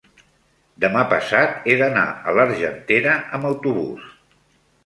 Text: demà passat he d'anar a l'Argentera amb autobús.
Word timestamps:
demà 0.85 1.03
passat 1.11 1.69
he 1.69 1.75
d'anar 1.83 2.07
a 2.31 2.35
l'Argentera 2.39 3.15
amb 3.39 3.49
autobús. 3.51 4.13